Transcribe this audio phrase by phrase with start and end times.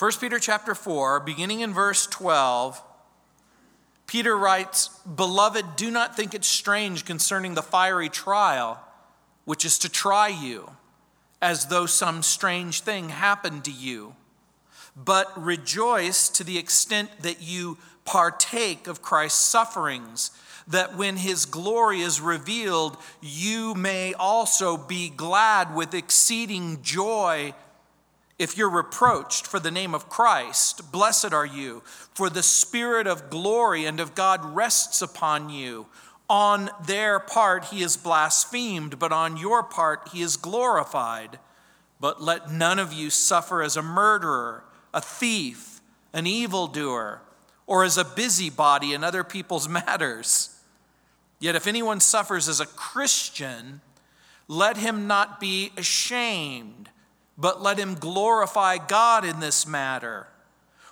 [0.00, 2.82] 1 Peter chapter 4, beginning in verse 12,
[4.06, 8.80] Peter writes, Beloved, do not think it strange concerning the fiery trial,
[9.44, 10.70] which is to try you,
[11.42, 14.14] as though some strange thing happened to you.
[14.96, 17.76] But rejoice to the extent that you
[18.06, 20.30] partake of Christ's sufferings,
[20.66, 27.52] that when his glory is revealed, you may also be glad with exceeding joy
[28.40, 31.82] if you're reproached for the name of Christ, blessed are you,
[32.14, 35.88] for the Spirit of glory and of God rests upon you.
[36.30, 41.38] On their part he is blasphemed, but on your part he is glorified.
[42.00, 45.82] But let none of you suffer as a murderer, a thief,
[46.14, 47.20] an evildoer,
[47.66, 50.58] or as a busybody in other people's matters.
[51.40, 53.82] Yet if anyone suffers as a Christian,
[54.48, 56.88] let him not be ashamed
[57.40, 60.26] but let him glorify God in this matter.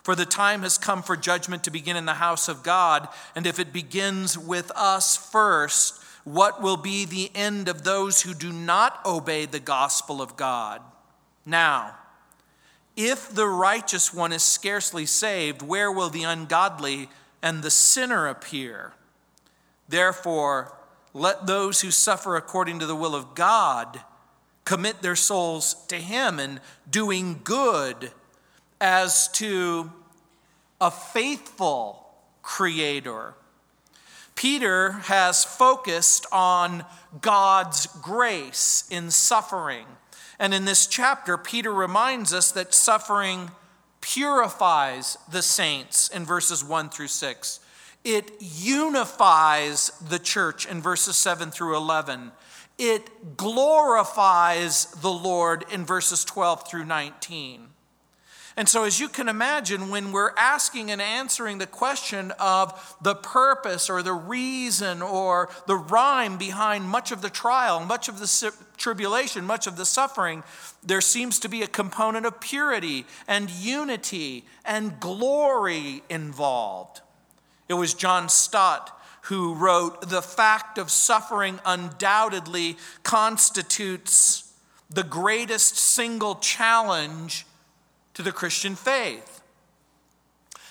[0.02, 3.46] For the time has come for judgment to begin in the house of God, and
[3.46, 8.52] if it begins with us first, what will be the end of those who do
[8.52, 10.80] not obey the gospel of God?
[11.44, 11.96] Now,
[12.96, 17.08] if the righteous one is scarcely saved, where will the ungodly
[17.42, 18.92] and the sinner appear?
[19.88, 20.76] Therefore,
[21.14, 24.00] let those who suffer according to the will of God
[24.68, 28.12] commit their souls to Him and doing good
[28.82, 29.90] as to
[30.78, 32.04] a faithful
[32.42, 33.32] Creator.
[34.34, 36.84] Peter has focused on
[37.22, 39.86] God's grace in suffering.
[40.38, 43.50] And in this chapter, Peter reminds us that suffering
[44.02, 47.60] purifies the saints in verses 1 through 6.
[48.04, 52.32] It unifies the church in verses 7 through 11
[52.78, 57.68] it glorifies the Lord in verses 12 through 19.
[58.56, 63.14] And so, as you can imagine, when we're asking and answering the question of the
[63.14, 68.52] purpose or the reason or the rhyme behind much of the trial, much of the
[68.76, 70.42] tribulation, much of the suffering,
[70.82, 77.00] there seems to be a component of purity and unity and glory involved.
[77.68, 78.97] It was John Stott
[79.28, 84.52] who wrote, The fact of suffering undoubtedly constitutes
[84.88, 87.46] the greatest single challenge
[88.14, 89.42] to the Christian faith.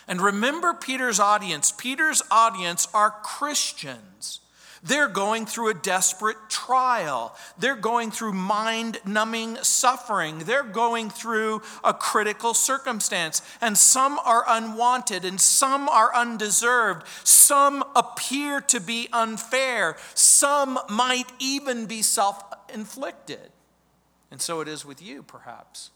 [0.07, 1.71] And remember Peter's audience.
[1.71, 4.39] Peter's audience are Christians.
[4.87, 7.35] They're going through a desperate trial.
[7.57, 10.39] They're going through mind numbing suffering.
[10.39, 13.41] They're going through a critical circumstance.
[13.59, 17.05] And some are unwanted and some are undeserved.
[17.25, 19.97] Some appear to be unfair.
[20.13, 22.41] Some might even be self
[22.73, 23.51] inflicted.
[24.31, 25.91] And so it is with you, perhaps.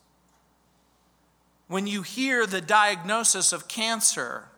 [1.68, 4.51] When you hear the diagnosis of cancer,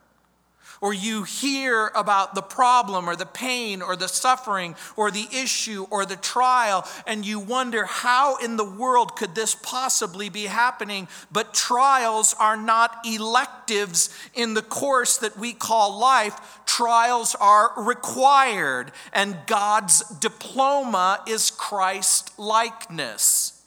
[0.84, 5.88] or you hear about the problem or the pain or the suffering or the issue
[5.90, 11.08] or the trial, and you wonder how in the world could this possibly be happening?
[11.32, 18.92] But trials are not electives in the course that we call life, trials are required,
[19.14, 23.64] and God's diploma is Christ likeness.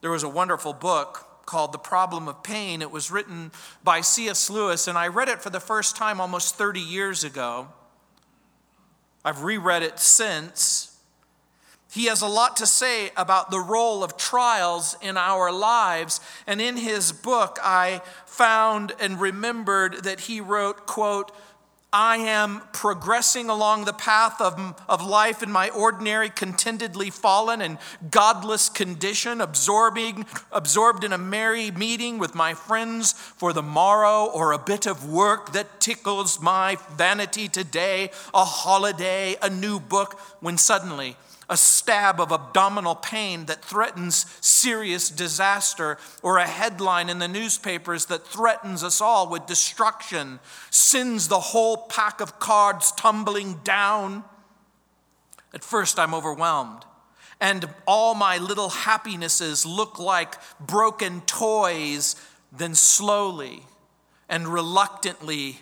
[0.00, 2.82] There was a wonderful book called The Problem of Pain.
[2.82, 4.50] It was written by C.S.
[4.50, 7.68] Lewis, and I read it for the first time almost 30 years ago.
[9.24, 10.98] I've reread it since.
[11.92, 16.20] He has a lot to say about the role of trials in our lives.
[16.46, 21.32] And in his book, I found and remembered that he wrote, quote,
[21.92, 27.76] I am progressing along the path of, of life in my ordinary, contentedly fallen and
[28.10, 34.52] godless condition, absorbing, absorbed in a merry meeting with my friends for the morrow, or
[34.52, 40.56] a bit of work that tickles my vanity today, a holiday, a new book, when
[40.56, 41.16] suddenly
[41.52, 48.06] a stab of abdominal pain that threatens serious disaster, or a headline in the newspapers
[48.06, 50.40] that threatens us all with destruction,
[50.70, 54.24] sends the whole pack of cards tumbling down.
[55.52, 56.86] At first, I'm overwhelmed,
[57.38, 62.16] and all my little happinesses look like broken toys.
[62.50, 63.64] Then, slowly
[64.26, 65.60] and reluctantly,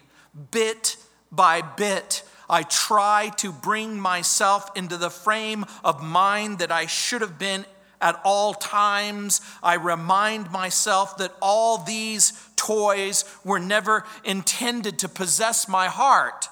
[0.52, 0.96] bit
[1.32, 7.20] by bit, I try to bring myself into the frame of mind that I should
[7.20, 7.64] have been
[8.00, 9.40] at all times.
[9.62, 16.48] I remind myself that all these toys were never intended to possess my heart,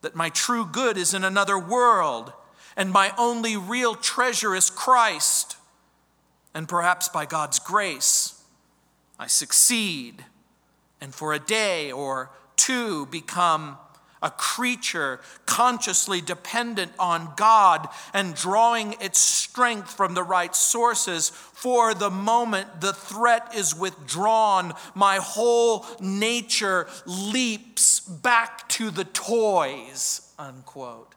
[0.00, 2.32] that my true good is in another world,
[2.74, 5.56] and my only real treasure is Christ.
[6.54, 8.42] And perhaps by God's grace,
[9.18, 10.24] I succeed,
[11.00, 13.76] and for a day or two become
[14.24, 21.28] a creature consciously dependent on God and drawing its strength from the right sources.
[21.28, 30.32] For the moment the threat is withdrawn, my whole nature leaps back to the toys.
[30.38, 31.14] Unquote.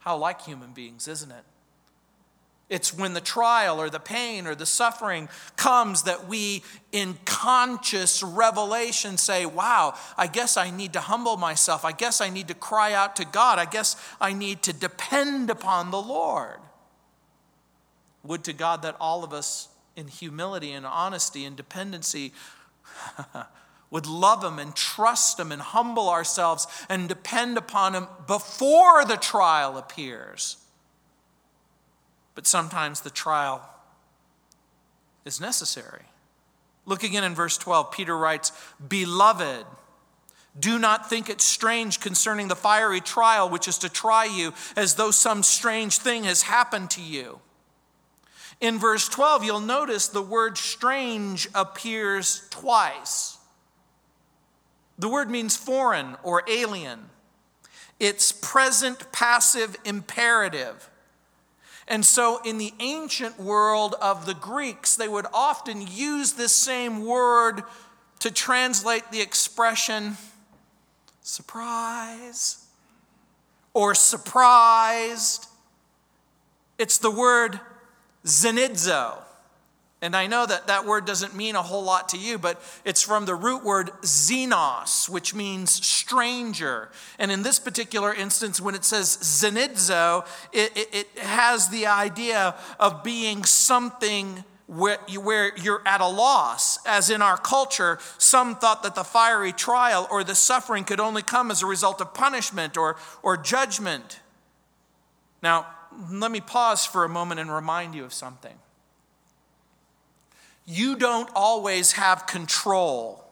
[0.00, 1.44] How like human beings, isn't it?
[2.70, 6.62] It's when the trial or the pain or the suffering comes that we,
[6.92, 11.84] in conscious revelation, say, Wow, I guess I need to humble myself.
[11.84, 13.58] I guess I need to cry out to God.
[13.58, 16.60] I guess I need to depend upon the Lord.
[18.22, 22.32] Would to God that all of us, in humility and honesty and dependency,
[23.90, 29.16] would love Him and trust Him and humble ourselves and depend upon Him before the
[29.16, 30.59] trial appears
[32.40, 33.60] but sometimes the trial
[35.26, 36.04] is necessary.
[36.86, 37.92] Look again in verse 12.
[37.92, 38.50] Peter writes,
[38.88, 39.66] Beloved,
[40.58, 44.94] do not think it strange concerning the fiery trial which is to try you, as
[44.94, 47.40] though some strange thing has happened to you.
[48.58, 53.36] In verse 12, you'll notice the word strange appears twice.
[54.98, 57.10] The word means foreign or alien.
[57.98, 60.89] It's present passive imperative.
[61.90, 67.04] And so, in the ancient world of the Greeks, they would often use this same
[67.04, 67.64] word
[68.20, 70.16] to translate the expression
[71.20, 72.64] surprise
[73.74, 75.48] or surprised.
[76.78, 77.58] It's the word
[78.24, 79.18] xenizo.
[80.02, 83.02] And I know that that word doesn't mean a whole lot to you, but it's
[83.02, 86.88] from the root word xenos, which means stranger.
[87.18, 92.54] And in this particular instance, when it says xenizo, it, it, it has the idea
[92.78, 96.78] of being something where, where you're at a loss.
[96.86, 101.22] As in our culture, some thought that the fiery trial or the suffering could only
[101.22, 104.20] come as a result of punishment or, or judgment.
[105.42, 105.66] Now,
[106.10, 108.56] let me pause for a moment and remind you of something
[110.70, 113.24] you don't always have control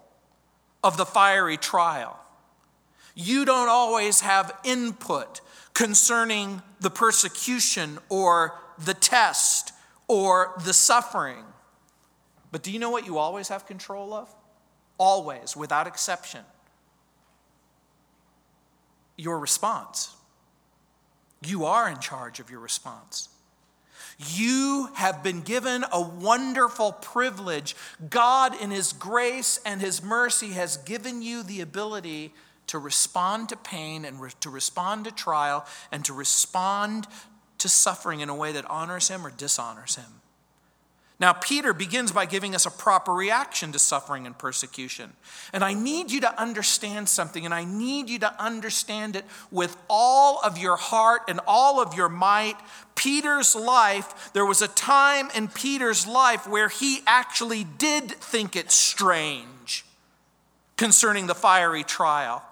[0.82, 2.18] of the fiery trial.
[3.14, 5.40] You don't always have input
[5.72, 9.72] concerning the persecution or the test
[10.08, 11.44] or the suffering.
[12.50, 14.34] But do you know what you always have control of?
[14.98, 16.40] Always, without exception.
[19.16, 20.16] Your response.
[21.46, 23.27] You are in charge of your response.
[24.18, 27.76] You have been given a wonderful privilege.
[28.10, 32.34] God, in His grace and His mercy, has given you the ability
[32.66, 37.06] to respond to pain and re- to respond to trial and to respond
[37.58, 40.17] to suffering in a way that honors Him or dishonors Him.
[41.20, 45.14] Now, Peter begins by giving us a proper reaction to suffering and persecution.
[45.52, 49.76] And I need you to understand something, and I need you to understand it with
[49.90, 52.56] all of your heart and all of your might.
[52.94, 58.70] Peter's life, there was a time in Peter's life where he actually did think it
[58.70, 59.84] strange
[60.76, 62.44] concerning the fiery trial.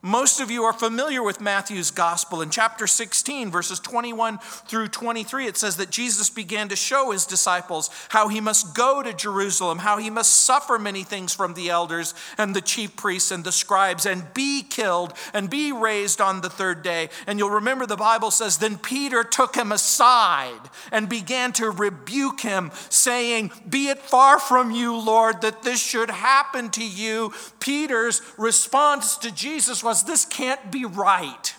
[0.00, 2.40] Most of you are familiar with Matthew's gospel.
[2.40, 7.26] In chapter 16, verses 21 through 23, it says that Jesus began to show his
[7.26, 11.68] disciples how he must go to Jerusalem, how he must suffer many things from the
[11.68, 16.42] elders and the chief priests and the scribes, and be killed and be raised on
[16.42, 17.08] the third day.
[17.26, 20.60] And you'll remember the Bible says, Then Peter took him aside
[20.92, 26.10] and began to rebuke him, saying, Be it far from you, Lord, that this should
[26.10, 27.32] happen to you.
[27.58, 31.54] Peter's response to Jesus was, This can't be right.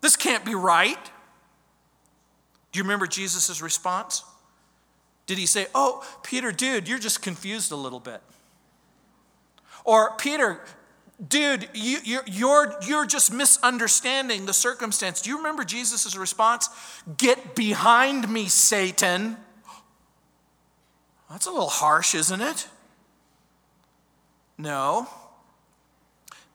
[0.00, 1.04] This can't be right.
[2.72, 4.24] Do you remember Jesus' response?
[5.26, 8.22] Did he say, Oh, Peter, dude, you're just confused a little bit?
[9.84, 10.60] Or, Peter,
[11.26, 15.20] dude, you, are you're, you're, you're just misunderstanding the circumstance.
[15.20, 16.68] Do you remember Jesus' response?
[17.16, 19.36] Get behind me, Satan.
[21.28, 22.68] That's a little harsh, isn't it?
[24.56, 25.08] No.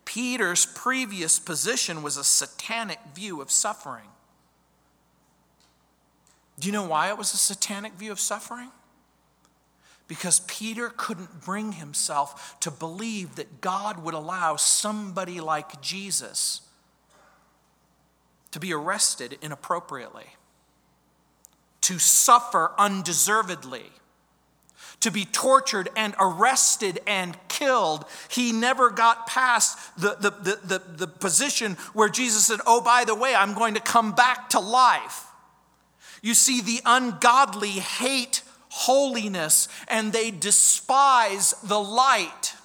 [0.06, 4.08] Peter's previous position was a satanic view of suffering.
[6.60, 8.72] Do you know why it was a satanic view of suffering?
[10.08, 16.62] Because Peter couldn't bring himself to believe that God would allow somebody like Jesus
[18.52, 20.28] to be arrested inappropriately,
[21.82, 23.92] to suffer undeservedly
[25.06, 28.06] to be tortured and arrested and killed.
[28.28, 33.06] He never got past the, the, the, the, the position where Jesus said, Oh, by
[33.06, 35.28] the way, I'm going to come back to life.
[36.24, 42.56] You see, the ungodly hate holiness and they despise the light.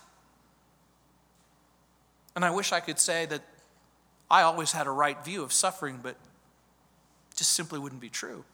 [2.34, 3.42] And I wish I could say that
[4.30, 6.16] I always had a right view of suffering, but
[7.36, 8.44] just simply wouldn't be true.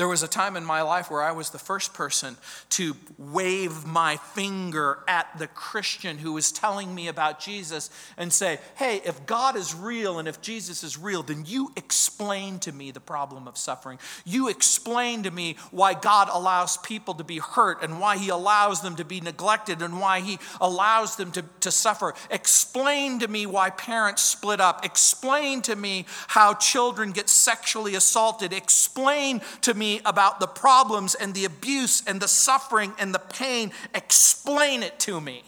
[0.00, 2.38] There was a time in my life where I was the first person
[2.70, 8.60] to wave my finger at the Christian who was telling me about Jesus and say,
[8.76, 12.92] Hey, if God is real and if Jesus is real, then you explain to me
[12.92, 13.98] the problem of suffering.
[14.24, 18.80] You explain to me why God allows people to be hurt and why He allows
[18.80, 22.14] them to be neglected and why He allows them to, to suffer.
[22.30, 24.82] Explain to me why parents split up.
[24.82, 28.54] Explain to me how children get sexually assaulted.
[28.54, 33.72] Explain to me about the problems and the abuse and the suffering and the pain.
[33.94, 35.42] Explain it to me.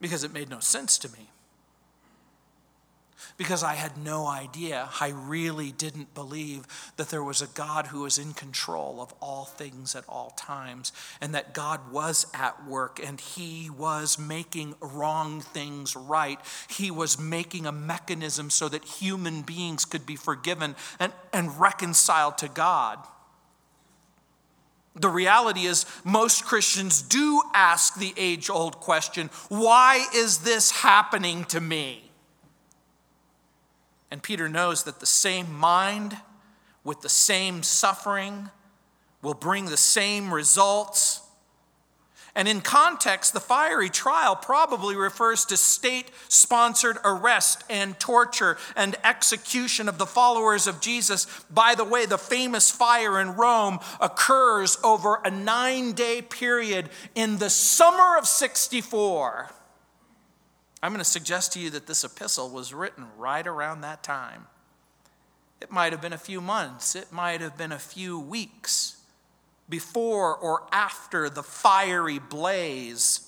[0.00, 1.28] Because it made no sense to me
[3.38, 4.90] because I had no idea.
[5.00, 6.66] I really didn't believe
[6.96, 10.92] that there was a God who was in control of all things at all times,
[11.20, 16.40] and that God was at work and He was making wrong things right.
[16.68, 22.38] He was making a mechanism so that human beings could be forgiven and, and reconciled
[22.38, 22.98] to God.
[24.96, 31.44] The reality is, most Christians do ask the age old question why is this happening
[31.46, 32.07] to me?
[34.10, 36.16] And Peter knows that the same mind
[36.84, 38.50] with the same suffering
[39.22, 41.22] will bring the same results.
[42.34, 48.94] And in context, the fiery trial probably refers to state sponsored arrest and torture and
[49.02, 51.26] execution of the followers of Jesus.
[51.50, 57.38] By the way, the famous fire in Rome occurs over a nine day period in
[57.38, 59.50] the summer of 64.
[60.82, 64.46] I'm going to suggest to you that this epistle was written right around that time.
[65.60, 68.96] It might have been a few months, it might have been a few weeks
[69.68, 73.27] before or after the fiery blaze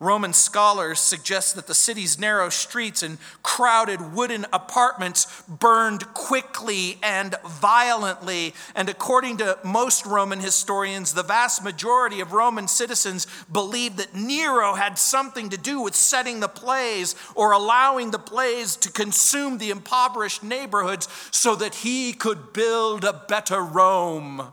[0.00, 7.36] Roman scholars suggest that the city's narrow streets and crowded wooden apartments burned quickly and
[7.46, 8.54] violently.
[8.74, 14.74] And according to most Roman historians, the vast majority of Roman citizens believed that Nero
[14.74, 19.70] had something to do with setting the blaze or allowing the blaze to consume the
[19.70, 24.52] impoverished neighborhoods so that he could build a better Rome.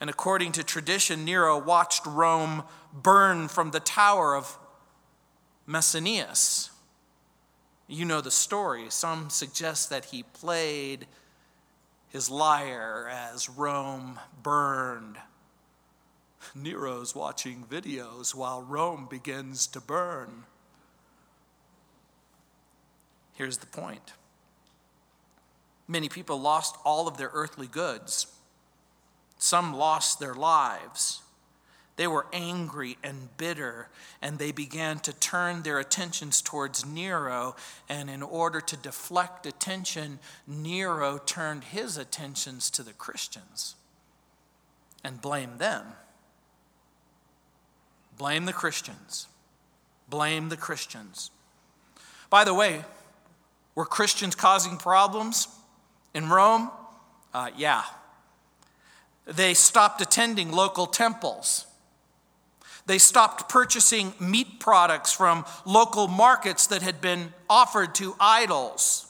[0.00, 4.58] And according to tradition, Nero watched Rome burn from the tower of
[5.66, 6.70] Maecenas.
[7.86, 8.86] You know the story.
[8.88, 11.06] Some suggest that he played
[12.08, 15.16] his lyre as Rome burned.
[16.54, 20.44] Nero's watching videos while Rome begins to burn.
[23.34, 24.12] Here's the point
[25.88, 28.26] many people lost all of their earthly goods,
[29.38, 31.22] some lost their lives.
[31.96, 33.88] They were angry and bitter,
[34.22, 37.54] and they began to turn their attentions towards Nero.
[37.88, 43.74] And in order to deflect attention, Nero turned his attentions to the Christians
[45.04, 45.84] and blamed them.
[48.16, 49.26] Blame the Christians.
[50.08, 51.30] Blame the Christians.
[52.30, 52.84] By the way,
[53.74, 55.48] were Christians causing problems
[56.14, 56.70] in Rome?
[57.34, 57.82] Uh, yeah.
[59.26, 61.66] They stopped attending local temples.
[62.86, 69.06] They stopped purchasing meat products from local markets that had been offered to idols.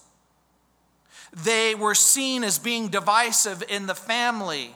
[1.33, 4.75] They were seen as being divisive in the family.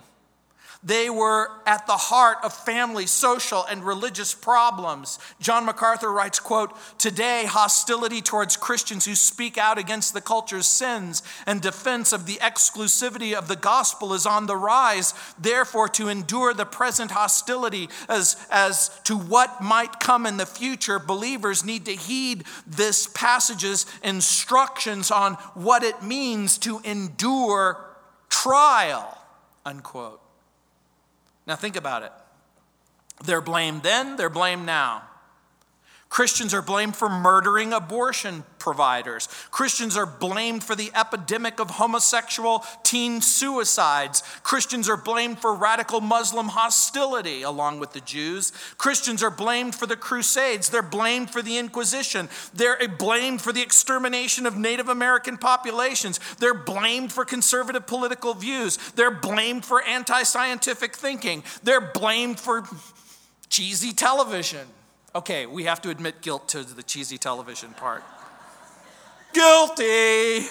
[0.87, 5.19] They were at the heart of family, social, and religious problems.
[5.41, 11.25] John MacArthur writes, quote, Today, hostility towards Christians who speak out against the culture's sins
[11.45, 15.13] and defense of the exclusivity of the gospel is on the rise.
[15.37, 21.01] Therefore, to endure the present hostility as, as to what might come in the future,
[21.01, 27.85] believers need to heed this passage's instructions on what it means to endure
[28.29, 29.19] trial,
[29.65, 30.21] unquote.
[31.47, 32.13] Now, think about it.
[33.25, 35.03] They're blamed then, they're blamed now.
[36.17, 39.29] Christians are blamed for murdering abortion providers.
[39.51, 44.23] Christians are blamed for the epidemic of homosexual teen suicides.
[44.43, 48.51] Christians are blamed for radical Muslim hostility, along with the Jews.
[48.79, 50.71] Christians are blamed for the Crusades.
[50.71, 52.31] They're blamed for the Inquisition.
[52.55, 56.19] They're blamed for the extermination of Native American populations.
[56.39, 58.79] They're blamed for conservative political views.
[58.93, 61.45] They're blamed for anti scientific thinking.
[61.63, 62.67] They're blamed for
[63.51, 64.67] cheesy television.
[65.17, 68.05] Okay, we have to admit guilt to the cheesy television part.
[69.33, 70.47] Guilty!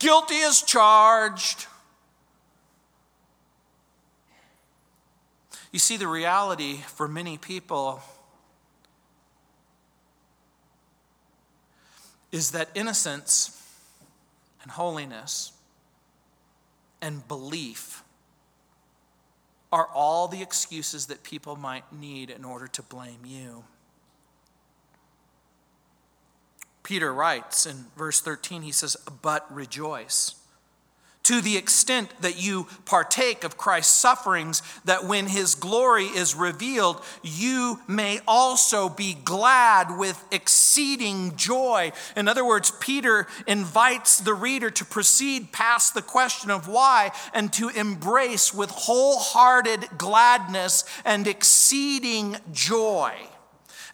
[0.00, 1.66] Guilty as charged.
[5.70, 8.02] You see, the reality for many people
[12.32, 13.56] is that innocence
[14.64, 15.52] and holiness
[17.00, 18.02] and belief
[19.70, 23.64] are all the excuses that people might need in order to blame you.
[26.82, 30.37] Peter writes in verse 13, he says, But rejoice
[31.28, 37.04] to the extent that you partake of Christ's sufferings, that when his glory is revealed,
[37.22, 41.92] you may also be glad with exceeding joy.
[42.16, 47.52] In other words, Peter invites the reader to proceed past the question of why and
[47.52, 53.12] to embrace with wholehearted gladness and exceeding joy.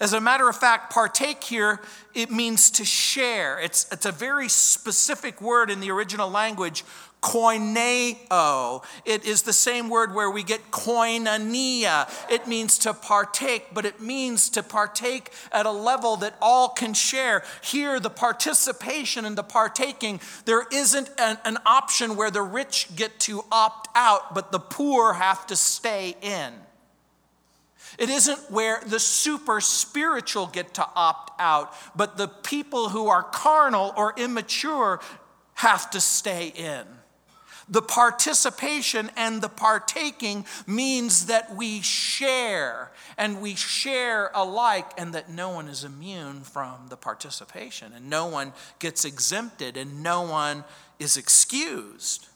[0.01, 1.81] As a matter of fact, partake here,
[2.15, 3.59] it means to share.
[3.61, 6.85] It's, it's a very specific word in the original language
[7.25, 8.85] koineo.
[9.07, 12.07] It is the same word where we get koinonia.
[12.31, 16.93] It means to partake, but it means to partake at a level that all can
[16.93, 17.43] share.
[17.63, 23.19] Here, the participation and the partaking, there isn't an, an option where the rich get
[23.21, 26.53] to opt out, but the poor have to stay in.
[27.97, 33.23] It isn't where the super spiritual get to opt out, but the people who are
[33.23, 35.01] carnal or immature
[35.55, 36.85] have to stay in.
[37.69, 45.31] The participation and the partaking means that we share and we share alike, and that
[45.31, 50.65] no one is immune from the participation, and no one gets exempted, and no one
[50.99, 52.27] is excused.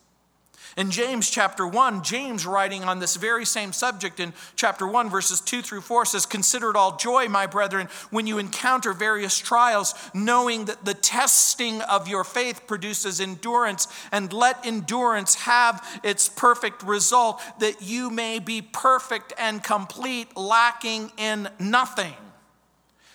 [0.79, 5.41] In James chapter 1, James, writing on this very same subject in chapter 1, verses
[5.41, 9.93] 2 through 4, says, Consider it all joy, my brethren, when you encounter various trials,
[10.15, 16.85] knowing that the testing of your faith produces endurance, and let endurance have its perfect
[16.85, 22.15] result, that you may be perfect and complete, lacking in nothing.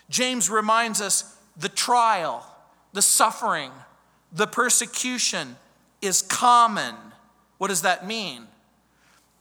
[0.10, 2.46] James reminds us the trial,
[2.92, 3.72] the suffering,
[4.34, 5.56] the persecution
[6.02, 6.96] is common
[7.64, 8.46] what does that mean?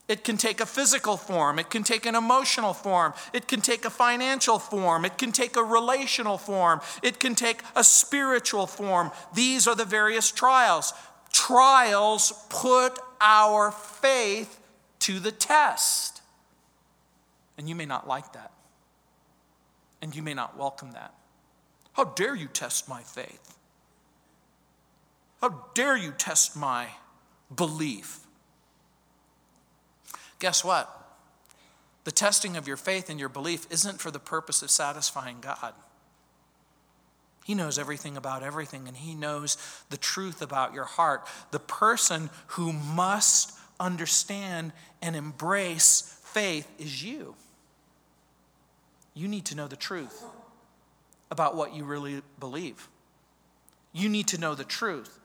[0.07, 3.85] It can take a physical form, it can take an emotional form, it can take
[3.85, 9.11] a financial form, it can take a relational form, it can take a spiritual form.
[9.35, 10.93] These are the various trials.
[11.33, 14.61] Trials put our faith
[15.01, 16.23] to the test.
[17.59, 18.53] And you may not like that.
[20.01, 21.13] And you may not welcome that.
[21.95, 23.59] How dare you test my faith?
[25.41, 26.87] How dare you test my
[27.57, 28.21] belief.
[30.39, 30.99] Guess what?
[32.05, 35.75] The testing of your faith and your belief isn't for the purpose of satisfying God.
[37.45, 39.57] He knows everything about everything, and He knows
[39.91, 41.27] the truth about your heart.
[41.51, 47.35] The person who must understand and embrace faith is you.
[49.15, 50.25] You need to know the truth
[51.31, 52.89] about what you really believe.
[53.93, 55.19] You need to know the truth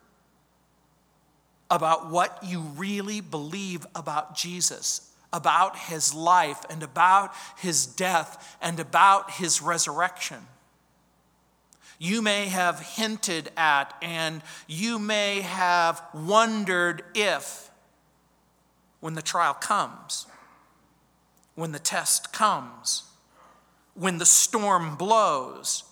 [1.69, 8.79] about what you really believe about Jesus, about his life, and about his death, and
[8.79, 10.47] about his resurrection.
[11.99, 17.69] You may have hinted at, and you may have wondered if,
[18.99, 20.27] when the trial comes,
[21.55, 23.03] when the test comes,
[23.95, 25.83] when the storm blows,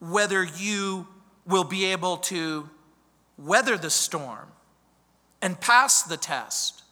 [0.00, 1.06] whether you
[1.46, 2.68] will be able to
[3.38, 4.51] weather the storm
[5.42, 6.82] and pass the test.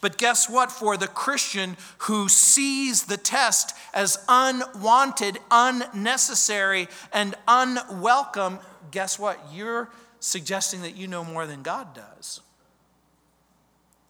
[0.00, 0.70] But guess what?
[0.70, 8.58] For the Christian who sees the test as unwanted, unnecessary, and unwelcome,
[8.90, 9.40] guess what?
[9.50, 9.88] You're
[10.20, 12.42] suggesting that you know more than God does.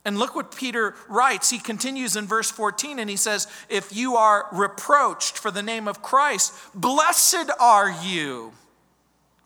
[0.04, 1.50] And look what Peter writes.
[1.50, 5.88] He continues in verse 14 and he says, If you are reproached for the name
[5.88, 8.52] of Christ, blessed are you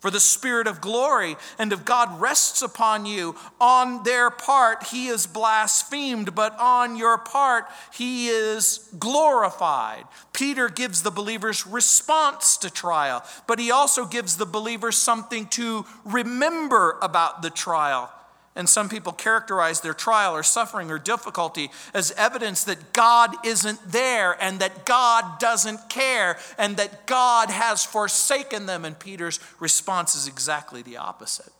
[0.01, 3.35] for the Spirit of glory and of God rests upon you.
[3.61, 10.05] On their part, he is blasphemed, but on your part, he is glorified.
[10.33, 15.85] Peter gives the believers response to trial, but he also gives the believers something to
[16.05, 18.13] remember about the trial.
[18.59, 23.93] And some people characterize their trial or suffering or difficulty as evidence that God isn't
[23.93, 28.85] there and that God doesn't care and that God has forsaken them.
[28.85, 31.53] And Peter's response is exactly the opposite.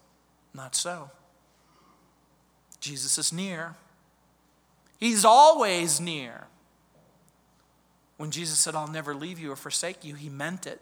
[0.53, 1.13] Not so.
[2.81, 3.77] Jesus is near,
[4.99, 6.49] He's always near.
[8.17, 10.81] When Jesus said, I'll never leave you or forsake you, He meant it.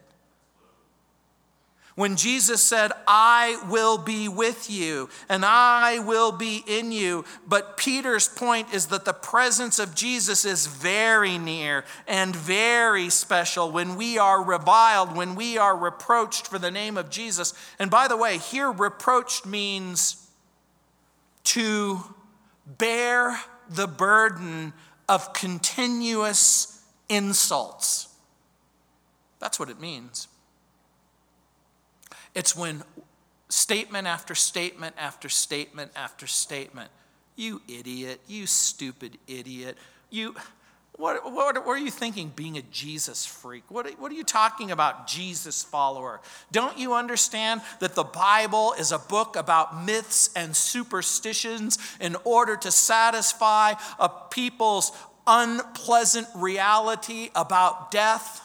[1.96, 7.24] When Jesus said, I will be with you and I will be in you.
[7.48, 13.72] But Peter's point is that the presence of Jesus is very near and very special
[13.72, 17.54] when we are reviled, when we are reproached for the name of Jesus.
[17.78, 20.28] And by the way, here reproached means
[21.44, 22.00] to
[22.66, 24.74] bear the burden
[25.08, 28.08] of continuous insults.
[29.38, 30.28] That's what it means.
[32.36, 32.84] It's when
[33.48, 36.90] statement after statement after statement after statement,
[37.34, 39.78] you idiot, you stupid idiot,
[40.10, 40.36] you.
[40.98, 43.64] What, what, what, are you thinking being a Jesus freak?
[43.70, 46.20] What, what are you talking about, Jesus follower?
[46.52, 52.56] Don't you understand that the Bible is a book about myths and superstitions in order
[52.56, 54.92] to satisfy a people's
[55.26, 58.42] unpleasant reality about death?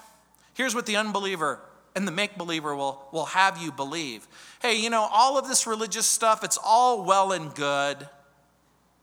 [0.54, 1.60] Here's what the unbeliever
[1.96, 4.28] and the make believer will, will have you believe.
[4.62, 8.08] Hey, you know, all of this religious stuff, it's all well and good,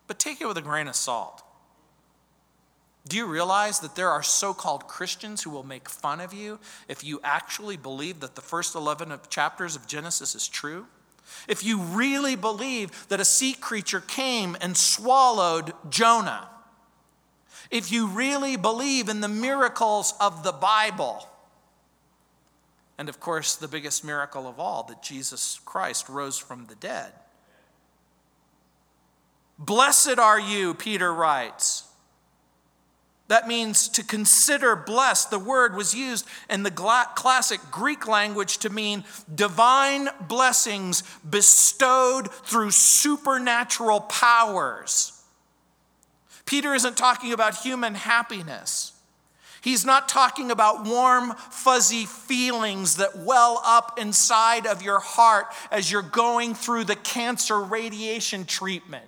[0.07, 1.42] but take it with a grain of salt.
[3.09, 6.59] Do you realize that there are so called Christians who will make fun of you
[6.88, 10.87] if you actually believe that the first 11 chapters of Genesis is true?
[11.46, 16.48] If you really believe that a sea creature came and swallowed Jonah?
[17.70, 21.27] If you really believe in the miracles of the Bible?
[22.98, 27.12] And of course, the biggest miracle of all that Jesus Christ rose from the dead.
[29.58, 31.84] Blessed are you, Peter writes.
[33.28, 35.30] That means to consider blessed.
[35.30, 42.70] The word was used in the classic Greek language to mean divine blessings bestowed through
[42.70, 45.12] supernatural powers.
[46.46, 48.92] Peter isn't talking about human happiness.
[49.61, 55.90] He's not talking about warm, fuzzy feelings that well up inside of your heart as
[55.90, 59.05] you're going through the cancer radiation treatment.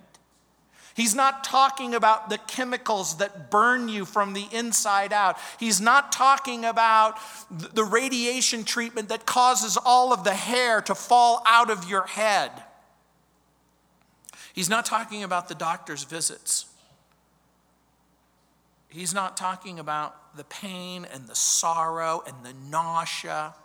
[0.93, 5.37] He's not talking about the chemicals that burn you from the inside out.
[5.57, 7.17] He's not talking about
[7.49, 12.51] the radiation treatment that causes all of the hair to fall out of your head.
[14.53, 16.65] He's not talking about the doctor's visits.
[18.89, 23.55] He's not talking about the pain and the sorrow and the nausea.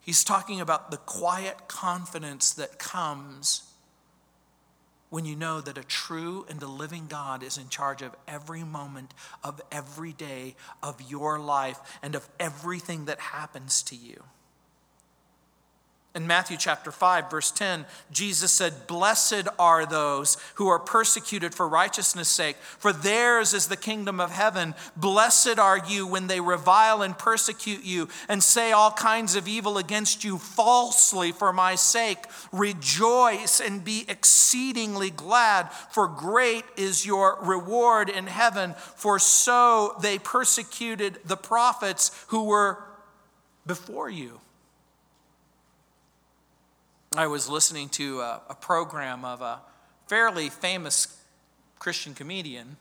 [0.00, 3.70] He's talking about the quiet confidence that comes
[5.10, 8.62] when you know that a true and a living God is in charge of every
[8.62, 14.22] moment of every day of your life and of everything that happens to you.
[16.12, 21.68] In Matthew chapter 5, verse 10, Jesus said, Blessed are those who are persecuted for
[21.68, 24.74] righteousness' sake, for theirs is the kingdom of heaven.
[24.96, 29.78] Blessed are you when they revile and persecute you and say all kinds of evil
[29.78, 32.24] against you falsely for my sake.
[32.50, 38.74] Rejoice and be exceedingly glad, for great is your reward in heaven.
[38.96, 42.82] For so they persecuted the prophets who were
[43.64, 44.40] before you.
[47.16, 49.58] I was listening to a, a program of a
[50.06, 51.20] fairly famous
[51.80, 52.76] Christian comedian.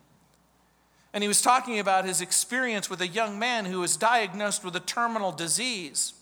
[1.14, 4.76] And he was talking about his experience with a young man who was diagnosed with
[4.76, 6.14] a terminal disease.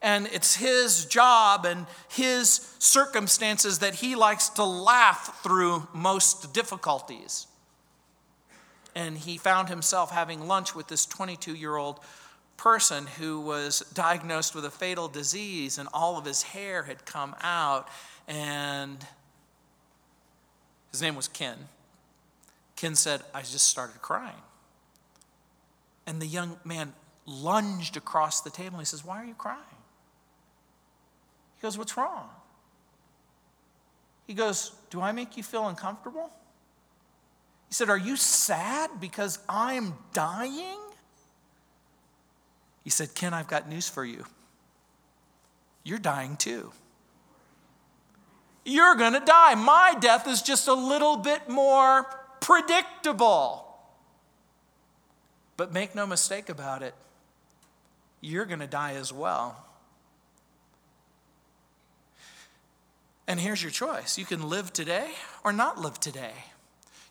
[0.00, 7.46] And it's his job and his circumstances that he likes to laugh through most difficulties.
[8.94, 12.00] And he found himself having lunch with this 22 year old
[12.56, 17.34] person who was diagnosed with a fatal disease and all of his hair had come
[17.42, 17.88] out
[18.26, 19.06] and
[20.90, 21.56] his name was Ken.
[22.76, 24.42] Ken said, I just started crying.
[26.06, 26.92] And the young man
[27.26, 29.60] lunged across the table and he says, Why are you crying?
[31.56, 32.28] He goes, What's wrong?
[34.26, 36.30] He goes, Do I make you feel uncomfortable?
[37.68, 40.78] He said, Are you sad because I'm dying?
[42.84, 44.24] He said, Ken, I've got news for you.
[45.82, 46.70] You're dying too.
[48.64, 49.54] You're going to die.
[49.54, 52.04] My death is just a little bit more
[52.40, 53.66] predictable.
[55.56, 56.94] But make no mistake about it,
[58.20, 59.64] you're going to die as well.
[63.26, 65.10] And here's your choice you can live today
[65.42, 66.32] or not live today.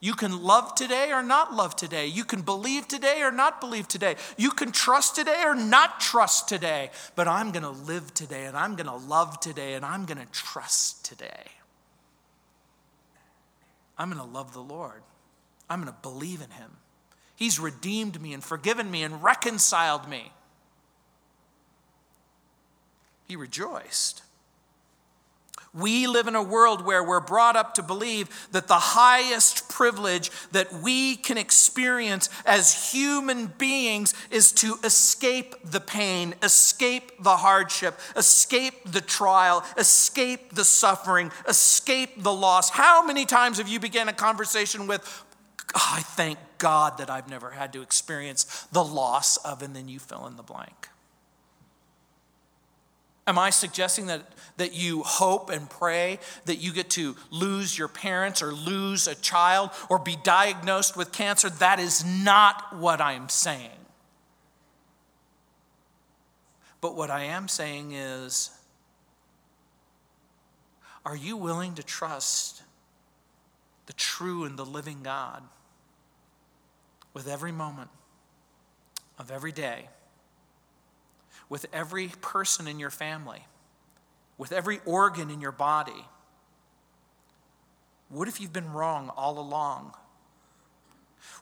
[0.03, 2.07] You can love today or not love today.
[2.07, 4.17] You can believe today or not believe today.
[4.35, 6.91] You can trust today or not trust today.
[7.15, 10.17] But I'm going to live today and I'm going to love today and I'm going
[10.17, 11.45] to trust today.
[13.97, 15.03] I'm going to love the Lord.
[15.69, 16.71] I'm going to believe in Him.
[17.37, 20.33] He's redeemed me and forgiven me and reconciled me.
[23.25, 24.21] he rejoiced.
[25.73, 30.29] We live in a world where we're brought up to believe that the highest privilege
[30.51, 37.99] that we can experience as human beings is to escape the pain, escape the hardship,
[38.15, 42.69] escape the trial, escape the suffering, escape the loss.
[42.69, 45.23] How many times have you begun a conversation with,
[45.73, 49.87] oh, I thank God that I've never had to experience the loss of, and then
[49.87, 50.89] you fill in the blank?
[53.25, 54.21] Am I suggesting that,
[54.57, 59.15] that you hope and pray that you get to lose your parents or lose a
[59.15, 61.49] child or be diagnosed with cancer?
[61.49, 63.69] That is not what I'm saying.
[66.81, 68.51] But what I am saying is
[71.05, 72.61] are you willing to trust
[73.85, 75.43] the true and the living God
[77.13, 77.89] with every moment
[79.17, 79.87] of every day?
[81.49, 83.45] With every person in your family,
[84.37, 86.05] with every organ in your body?
[88.09, 89.93] What if you've been wrong all along?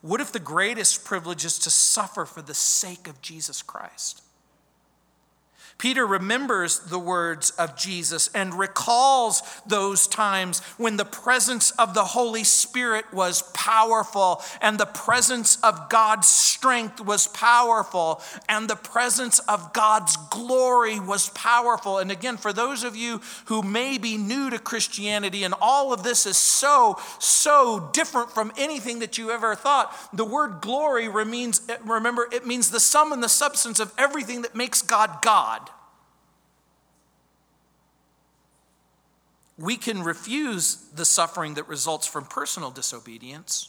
[0.00, 4.21] What if the greatest privilege is to suffer for the sake of Jesus Christ?
[5.82, 12.04] Peter remembers the words of Jesus and recalls those times when the presence of the
[12.04, 19.40] Holy Spirit was powerful and the presence of God's strength was powerful and the presence
[19.40, 21.98] of God's glory was powerful.
[21.98, 26.04] And again, for those of you who may be new to Christianity and all of
[26.04, 31.60] this is so, so different from anything that you ever thought, the word glory means,
[31.84, 35.71] remember, it means the sum and the substance of everything that makes God God.
[39.58, 43.68] We can refuse the suffering that results from personal disobedience.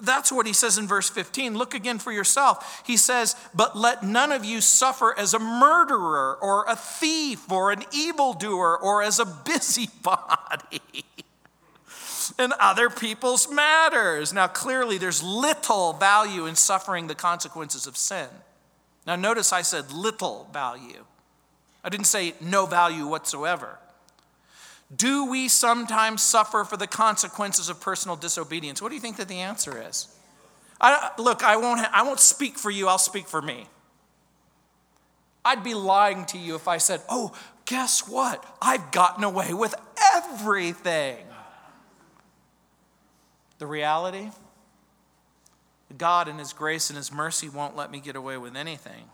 [0.00, 1.56] That's what he says in verse 15.
[1.56, 2.82] Look again for yourself.
[2.86, 7.70] He says, But let none of you suffer as a murderer or a thief or
[7.72, 10.80] an evildoer or as a busybody
[12.38, 14.32] in other people's matters.
[14.32, 18.28] Now, clearly, there's little value in suffering the consequences of sin.
[19.06, 21.04] Now, notice I said little value.
[21.84, 23.78] I didn't say no value whatsoever.
[24.94, 28.82] Do we sometimes suffer for the consequences of personal disobedience?
[28.82, 30.08] What do you think that the answer is?
[30.80, 33.68] I, look, I won't, I won't speak for you, I'll speak for me.
[35.44, 37.32] I'd be lying to you if I said, oh,
[37.64, 38.44] guess what?
[38.60, 39.74] I've gotten away with
[40.14, 41.24] everything.
[43.58, 44.30] The reality?
[45.96, 49.04] God, in His grace and His mercy, won't let me get away with anything.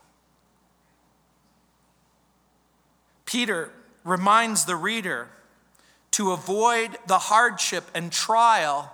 [3.26, 3.70] Peter
[4.04, 5.28] reminds the reader
[6.18, 8.90] to avoid the hardship and trial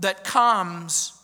[0.00, 1.16] that comes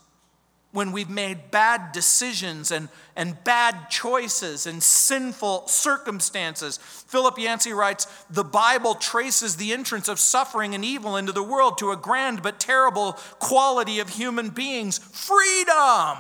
[0.71, 6.79] when we've made bad decisions and, and bad choices and sinful circumstances.
[7.09, 11.77] Philip Yancey writes The Bible traces the entrance of suffering and evil into the world
[11.79, 16.19] to a grand but terrible quality of human beings freedom.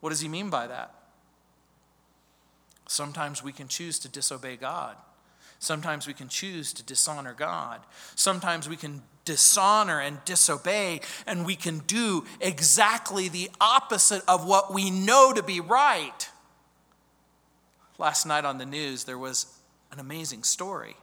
[0.00, 0.92] What does he mean by that?
[2.88, 4.96] Sometimes we can choose to disobey God.
[5.60, 7.80] Sometimes we can choose to dishonor God.
[8.14, 14.72] Sometimes we can dishonor and disobey, and we can do exactly the opposite of what
[14.72, 16.30] we know to be right.
[17.98, 19.58] Last night on the news, there was
[19.92, 20.96] an amazing story.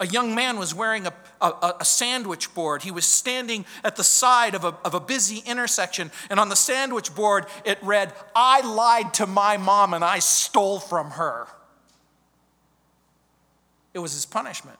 [0.00, 2.82] A young man was wearing a, a, a, sandwich board.
[2.82, 6.56] He was standing at the side of a, of a busy intersection, and on the
[6.56, 11.48] sandwich board it read, I lied to my mom and I stole from her.
[13.98, 14.78] It was his punishment.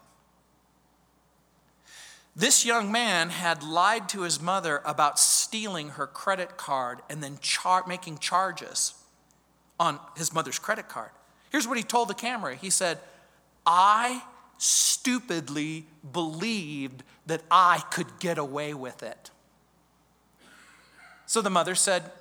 [2.36, 7.38] This young man had lied to his mother about stealing her credit card and then
[7.40, 8.94] char- making charges
[9.80, 11.10] on his mother's credit card.
[11.50, 13.00] Here's what he told the camera He said,
[13.66, 14.22] I
[14.56, 19.32] stupidly believed that I could get away with it.
[21.26, 22.12] So the mother said,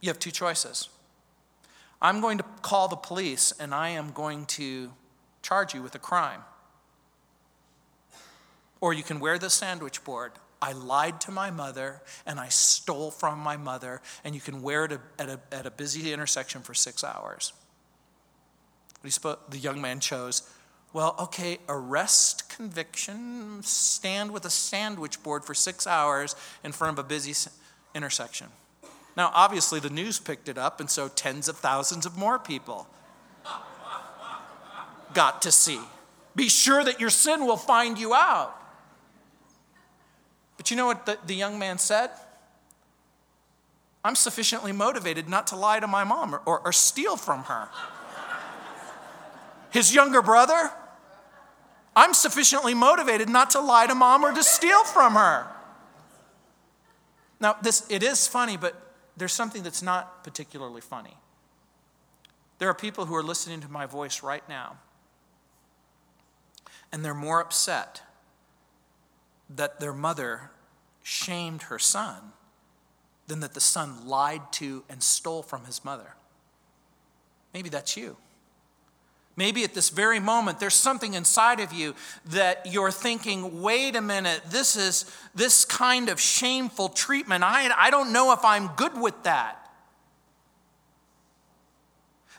[0.00, 0.88] You have two choices.
[2.02, 4.90] I'm going to call the police and I am going to
[5.44, 6.40] charge you with a crime.
[8.80, 10.32] Or you can wear the sandwich board.
[10.60, 14.86] I lied to my mother and I stole from my mother, and you can wear
[14.86, 17.52] it at a, at a busy intersection for six hours.
[19.02, 20.50] The young man chose,
[20.94, 27.04] well, okay, arrest conviction, stand with a sandwich board for six hours in front of
[27.04, 27.34] a busy
[27.94, 28.46] intersection.
[29.16, 32.88] Now, obviously, the news picked it up, and so tens of thousands of more people
[35.14, 35.80] got to see.
[36.36, 38.54] Be sure that your sin will find you out.
[40.56, 42.10] But you know what the, the young man said?
[44.04, 47.68] I'm sufficiently motivated not to lie to my mom or, or, or steal from her.
[49.70, 50.70] His younger brother?
[51.96, 55.46] I'm sufficiently motivated not to lie to mom or to steal from her.
[57.40, 58.74] Now, this it is funny, but
[59.16, 61.16] there's something that's not particularly funny.
[62.58, 64.78] There are people who are listening to my voice right now,
[66.94, 68.02] and they're more upset
[69.50, 70.52] that their mother
[71.02, 72.18] shamed her son
[73.26, 76.14] than that the son lied to and stole from his mother.
[77.52, 78.16] Maybe that's you.
[79.34, 84.00] Maybe at this very moment, there's something inside of you that you're thinking, wait a
[84.00, 87.42] minute, this is this kind of shameful treatment.
[87.42, 89.63] I, I don't know if I'm good with that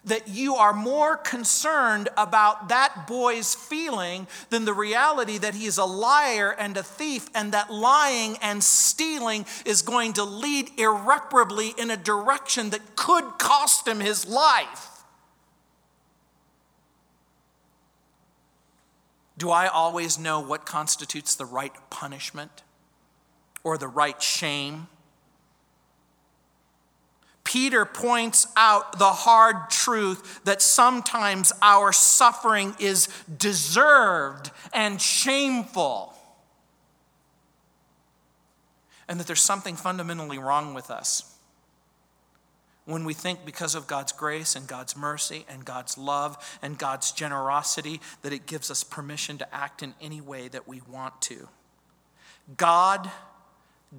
[0.06, 5.78] that you are more concerned about that boy's feeling than the reality that he is
[5.78, 11.74] a liar and a thief, and that lying and stealing is going to lead irreparably
[11.78, 15.04] in a direction that could cost him his life.
[19.38, 22.64] Do I always know what constitutes the right punishment
[23.64, 24.88] or the right shame?
[27.46, 36.14] Peter points out the hard truth that sometimes our suffering is deserved and shameful.
[39.08, 41.32] And that there's something fundamentally wrong with us
[42.86, 47.12] when we think because of God's grace and God's mercy and God's love and God's
[47.12, 51.48] generosity that it gives us permission to act in any way that we want to.
[52.58, 53.10] God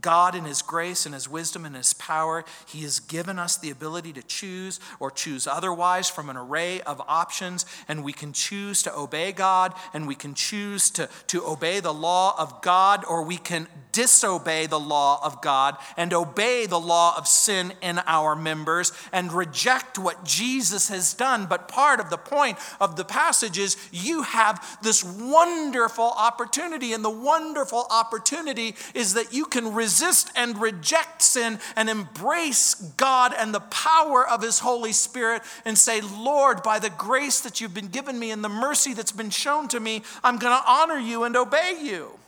[0.01, 3.70] God, in His grace and His wisdom and His power, He has given us the
[3.70, 7.64] ability to choose or choose otherwise from an array of options.
[7.88, 11.94] And we can choose to obey God, and we can choose to, to obey the
[11.94, 17.16] law of God, or we can disobey the law of God and obey the law
[17.16, 21.46] of sin in our members and reject what Jesus has done.
[21.46, 27.03] But part of the point of the passage is you have this wonderful opportunity, and
[27.03, 33.54] the wonderful opportunity is that you can resist and reject sin and embrace God and
[33.54, 37.88] the power of His Holy Spirit and say, Lord, by the grace that you've been
[37.88, 41.24] given me and the mercy that's been shown to me, I'm going to honor you
[41.24, 42.18] and obey you.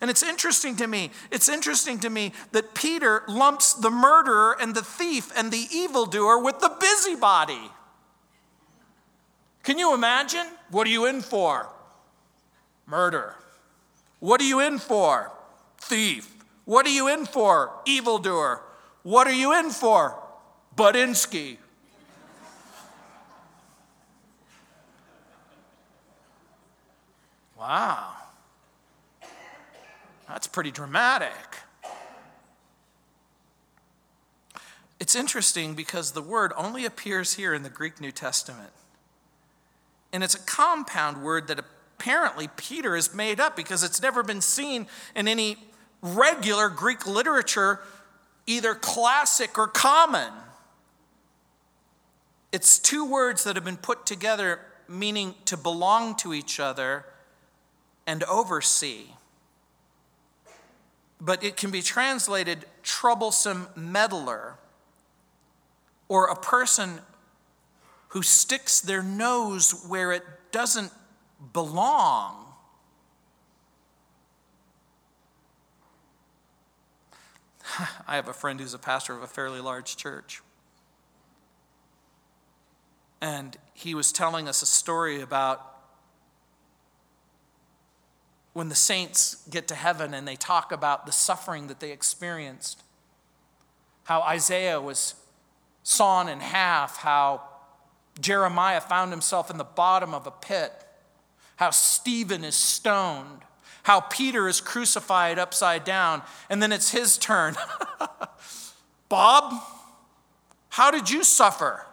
[0.00, 4.74] And it's interesting to me, it's interesting to me that Peter lumps the murderer and
[4.74, 7.70] the thief and the evildoer with the busybody.
[9.62, 10.46] Can you imagine?
[10.70, 11.68] What are you in for?
[12.86, 13.34] Murder.
[14.20, 15.32] What are you in for?
[15.78, 16.35] Thief.
[16.66, 18.60] What are you in for, evildoer?
[19.04, 20.20] What are you in for,
[20.76, 21.58] Budinsky?
[27.56, 28.12] Wow.
[30.28, 31.32] That's pretty dramatic.
[34.98, 38.72] It's interesting because the word only appears here in the Greek New Testament.
[40.12, 44.40] And it's a compound word that apparently Peter has made up because it's never been
[44.40, 45.58] seen in any
[46.14, 47.80] regular Greek literature,
[48.46, 50.32] either classic or common.
[52.52, 57.04] It's two words that have been put together meaning to belong to each other
[58.06, 59.06] and oversee.
[61.20, 64.54] But it can be translated troublesome meddler
[66.08, 67.00] or a person
[68.08, 70.92] who sticks their nose where it doesn't
[71.52, 72.45] belong.
[78.06, 80.42] I have a friend who's a pastor of a fairly large church.
[83.20, 85.74] And he was telling us a story about
[88.52, 92.82] when the saints get to heaven and they talk about the suffering that they experienced.
[94.04, 95.14] How Isaiah was
[95.82, 97.42] sawn in half, how
[98.20, 100.72] Jeremiah found himself in the bottom of a pit,
[101.56, 103.42] how Stephen is stoned,
[103.86, 106.20] how Peter is crucified upside down,
[106.50, 107.54] and then it's his turn.
[109.08, 109.62] Bob,
[110.70, 111.86] how did you suffer?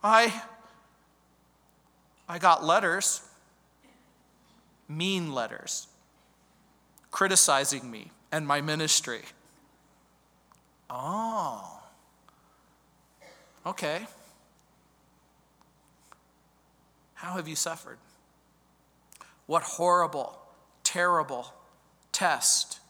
[0.00, 0.32] I
[2.28, 3.20] I got letters,
[4.88, 5.88] mean letters,
[7.10, 9.22] criticizing me and my ministry.
[10.88, 11.80] Oh.
[13.66, 14.06] Okay.
[17.14, 17.98] How have you suffered?
[19.46, 20.40] What horrible
[20.92, 21.54] terrible
[22.10, 22.80] test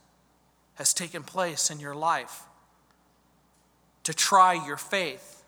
[0.77, 2.45] has taken place in your life
[4.05, 5.45] to try your faith,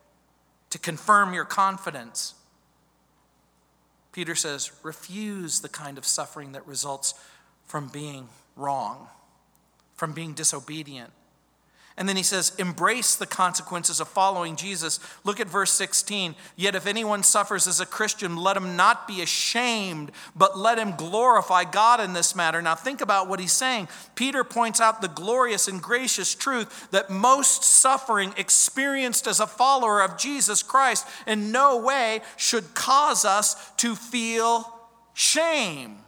[0.68, 2.34] to confirm your confidence.
[4.12, 7.14] Peter says, refuse the kind of suffering that results
[7.64, 9.09] from being wrong,
[9.94, 11.11] from being disobedient.
[11.97, 14.99] And then he says, embrace the consequences of following Jesus.
[15.24, 16.34] Look at verse 16.
[16.57, 20.97] Yet if anyone suffers as a Christian, let him not be ashamed, but let him
[20.97, 22.62] glorify God in this matter.
[22.62, 23.88] Now think about what he's saying.
[24.14, 30.01] Peter points out the glorious and gracious truth that most suffering experienced as a follower
[30.01, 34.78] of Jesus Christ in no way should cause us to feel
[35.12, 35.99] shame.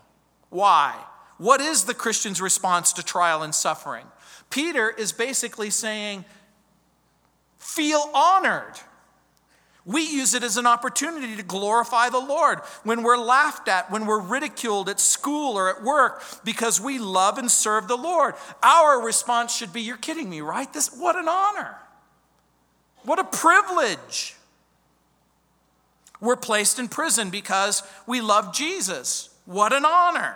[0.49, 0.95] Why?
[1.37, 4.07] What is the Christian's response to trial and suffering?
[4.51, 6.25] Peter is basically saying,
[7.59, 8.75] feel honored.
[9.87, 14.07] We use it as an opportunity to glorify the Lord when we're laughed at, when
[14.07, 18.35] we're ridiculed at school or at work because we love and serve the Lord.
[18.63, 20.73] Our response should be, You're kidding me, right?
[20.73, 21.77] This, what an honor.
[23.03, 24.37] What a privilege.
[26.19, 29.29] We're placed in prison because we love Jesus.
[29.45, 30.35] What an honor.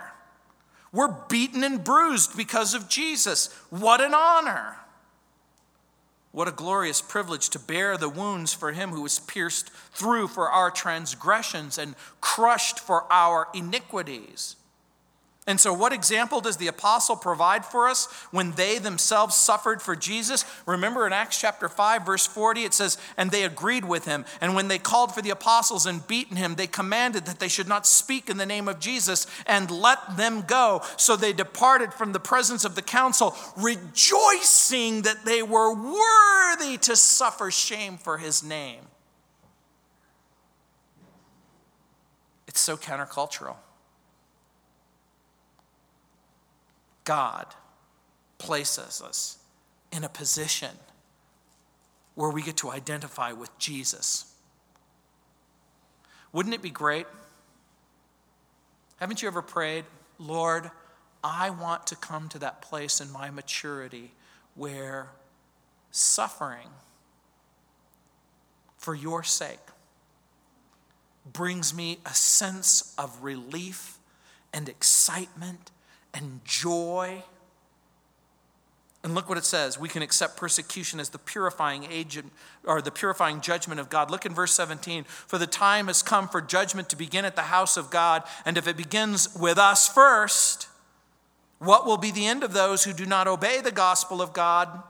[0.91, 3.53] We're beaten and bruised because of Jesus.
[3.69, 4.77] What an honor.
[6.31, 10.49] What a glorious privilege to bear the wounds for him who was pierced through for
[10.49, 14.55] our transgressions and crushed for our iniquities.
[15.49, 19.95] And so, what example does the apostle provide for us when they themselves suffered for
[19.95, 20.45] Jesus?
[20.67, 24.25] Remember in Acts chapter 5, verse 40, it says, And they agreed with him.
[24.41, 27.67] And when they called for the apostles and beaten him, they commanded that they should
[27.67, 30.83] not speak in the name of Jesus and let them go.
[30.97, 36.95] So they departed from the presence of the council, rejoicing that they were worthy to
[36.95, 38.81] suffer shame for his name.
[42.47, 43.55] It's so countercultural.
[47.03, 47.45] God
[48.37, 49.37] places us
[49.91, 50.71] in a position
[52.15, 54.33] where we get to identify with Jesus.
[56.31, 57.07] Wouldn't it be great?
[58.97, 59.85] Haven't you ever prayed,
[60.17, 60.69] Lord,
[61.23, 64.11] I want to come to that place in my maturity
[64.55, 65.09] where
[65.91, 66.67] suffering
[68.77, 69.59] for your sake
[71.25, 73.97] brings me a sense of relief
[74.53, 75.71] and excitement
[76.13, 77.23] and joy.
[79.03, 79.79] And look what it says.
[79.79, 82.33] We can accept persecution as the purifying agent
[82.65, 84.11] or the purifying judgment of God.
[84.11, 85.05] Look in verse 17.
[85.05, 88.23] For the time has come for judgment to begin at the house of God.
[88.45, 90.67] And if it begins with us first,
[91.59, 94.83] what will be the end of those who do not obey the gospel of God?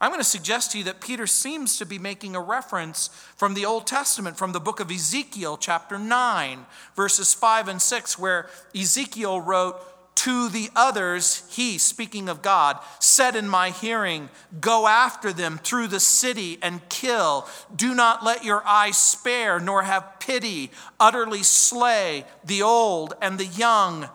[0.00, 3.52] I'm going to suggest to you that Peter seems to be making a reference from
[3.52, 6.64] the Old Testament, from the book of Ezekiel, chapter 9,
[6.96, 9.76] verses 5 and 6, where Ezekiel wrote,
[10.20, 14.28] to the others, he, speaking of God, said in my hearing,
[14.60, 17.48] Go after them through the city and kill.
[17.74, 20.72] Do not let your eyes spare, nor have pity.
[20.98, 24.10] Utterly slay the old and the young,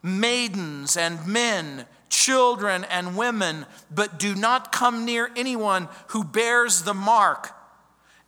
[0.00, 6.94] maidens and men, children and women, but do not come near anyone who bears the
[6.94, 7.50] mark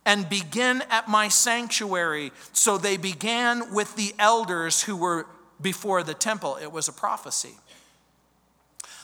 [0.05, 2.33] and begin at my sanctuary.
[2.51, 5.27] So they began with the elders who were
[5.61, 7.55] before the temple, it was a prophecy.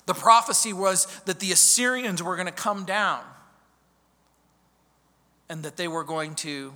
[0.05, 3.21] The prophecy was that the Assyrians were going to come down
[5.49, 6.73] and that they were going to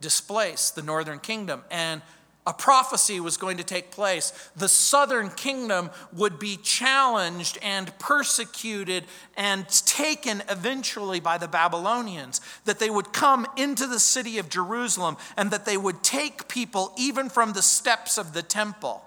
[0.00, 1.62] displace the northern kingdom.
[1.70, 2.02] And
[2.46, 4.32] a prophecy was going to take place.
[4.54, 9.04] The southern kingdom would be challenged and persecuted
[9.36, 12.40] and taken eventually by the Babylonians.
[12.66, 16.92] That they would come into the city of Jerusalem and that they would take people
[16.98, 19.03] even from the steps of the temple.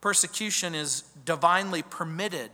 [0.00, 2.50] Persecution is divinely permitted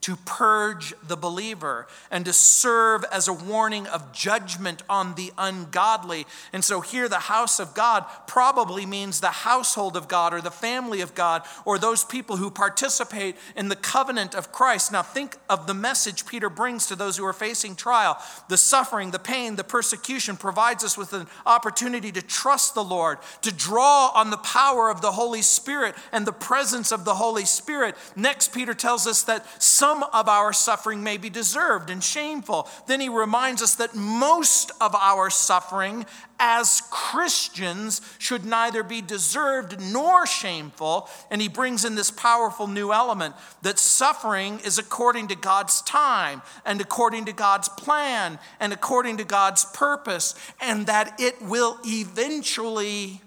[0.00, 6.24] to purge the believer and to serve as a warning of judgment on the ungodly.
[6.52, 10.50] And so, here, the house of God probably means the household of God or the
[10.50, 14.92] family of God or those people who participate in the covenant of Christ.
[14.92, 18.18] Now, think of the message Peter brings to those who are facing trial.
[18.48, 23.18] The suffering, the pain, the persecution provides us with an opportunity to trust the Lord,
[23.42, 27.44] to draw on the power of the Holy Spirit and the presence of the Holy
[27.44, 27.96] Spirit.
[28.14, 32.68] Next, Peter tells us that some some of our suffering may be deserved and shameful.
[32.86, 36.04] Then he reminds us that most of our suffering
[36.38, 41.08] as Christians should neither be deserved nor shameful.
[41.30, 46.42] And he brings in this powerful new element that suffering is according to God's time
[46.66, 53.22] and according to God's plan and according to God's purpose, and that it will eventually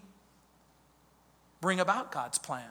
[1.60, 2.70] bring about God's plan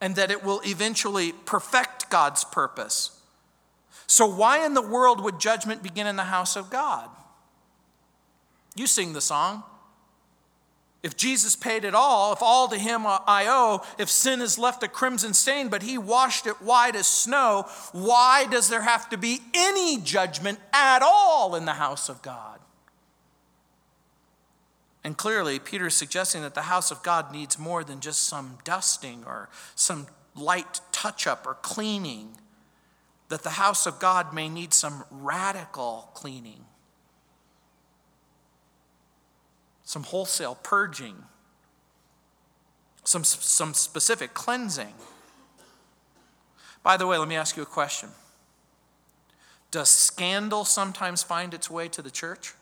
[0.00, 3.20] and that it will eventually perfect God's purpose.
[4.06, 7.08] So, why in the world would judgment begin in the house of God?
[8.74, 9.64] You sing the song.
[11.02, 14.82] If Jesus paid it all, if all to him I owe, if sin has left
[14.82, 19.16] a crimson stain, but he washed it white as snow, why does there have to
[19.16, 22.58] be any judgment at all in the house of God?
[25.04, 28.58] And clearly, Peter is suggesting that the house of God needs more than just some
[28.64, 32.36] dusting or some light touch up or cleaning,
[33.28, 36.64] that the house of God may need some radical cleaning.
[39.88, 41.16] some wholesale purging,
[43.04, 44.92] some, some specific cleansing.
[46.82, 48.10] By the way, let me ask you a question
[49.70, 52.52] Does scandal sometimes find its way to the church?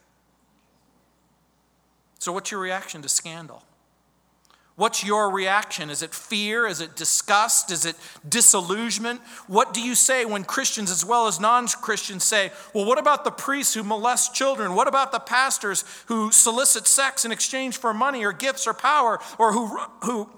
[2.19, 3.63] So, what's your reaction to scandal?
[4.77, 5.89] What's your reaction?
[5.89, 6.67] Is it fear?
[6.67, 7.71] Is it disgust?
[7.71, 7.97] Is it
[8.29, 9.23] disillusionment?
[9.47, 13.25] What do you say when Christians as well as non Christians say, well, what about
[13.25, 14.75] the priests who molest children?
[14.75, 19.19] What about the pastors who solicit sex in exchange for money or gifts or power
[19.39, 20.29] or who, who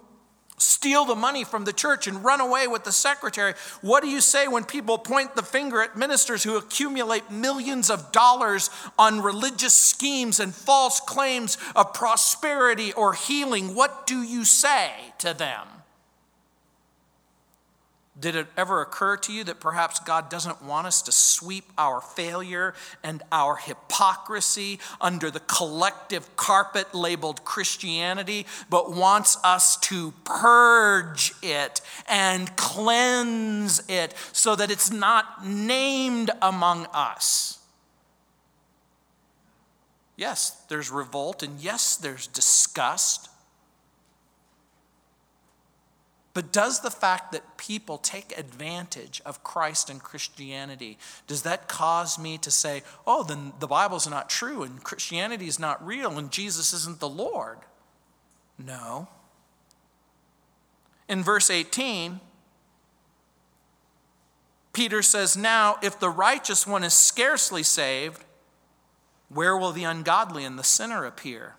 [0.58, 3.54] steal the money from the church and run away with the secretary.
[3.80, 8.12] What do you say when people point the finger at ministers who accumulate millions of
[8.12, 13.74] dollars on religious schemes and false claims of prosperity or healing?
[13.74, 15.77] What do you say to them?
[18.20, 22.00] Did it ever occur to you that perhaps God doesn't want us to sweep our
[22.00, 31.32] failure and our hypocrisy under the collective carpet labeled Christianity, but wants us to purge
[31.42, 37.58] it and cleanse it so that it's not named among us?
[40.16, 43.28] Yes, there's revolt, and yes, there's disgust.
[46.38, 52.16] But does the fact that people take advantage of Christ and Christianity, does that cause
[52.16, 56.30] me to say, oh, then the Bible's not true and Christianity is not real and
[56.30, 57.58] Jesus isn't the Lord?
[58.56, 59.08] No.
[61.08, 62.20] In verse 18,
[64.72, 68.22] Peter says, Now, if the righteous one is scarcely saved,
[69.28, 71.56] where will the ungodly and the sinner appear?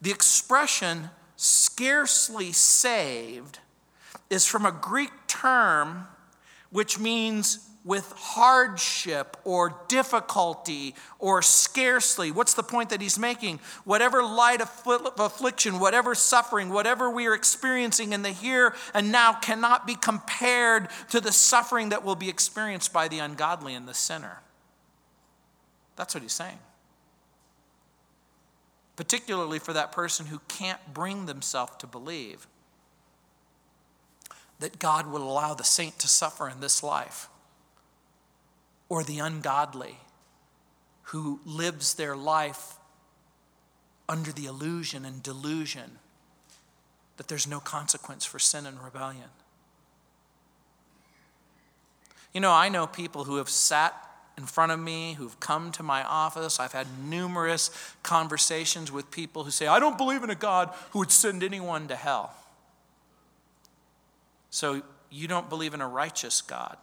[0.00, 3.58] The expression scarcely saved
[4.30, 6.06] is from a Greek term
[6.70, 12.30] which means with hardship or difficulty or scarcely.
[12.30, 13.60] What's the point that he's making?
[13.84, 14.70] Whatever light of
[15.18, 20.88] affliction, whatever suffering, whatever we are experiencing in the here and now cannot be compared
[21.08, 24.42] to the suffering that will be experienced by the ungodly and the sinner.
[25.96, 26.58] That's what he's saying.
[28.96, 32.46] Particularly for that person who can't bring themselves to believe
[34.60, 37.28] that God will allow the saint to suffer in this life,
[38.88, 39.98] or the ungodly
[41.02, 42.74] who lives their life
[44.08, 45.98] under the illusion and delusion
[47.16, 49.28] that there's no consequence for sin and rebellion.
[52.32, 53.94] You know, I know people who have sat
[54.38, 56.60] in front of me, who've come to my office.
[56.60, 57.70] I've had numerous
[58.04, 61.88] conversations with people who say, I don't believe in a God who would send anyone
[61.88, 62.32] to hell.
[64.50, 66.76] So you don't believe in a righteous God.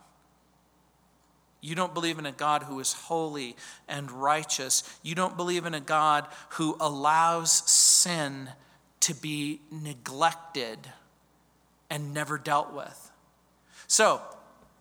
[1.62, 3.56] You don't believe in a God who is holy
[3.88, 4.84] and righteous.
[5.02, 8.50] You don't believe in a God who allows sin
[9.02, 10.78] to be neglected
[11.90, 13.12] and never dealt with.
[13.88, 14.22] So,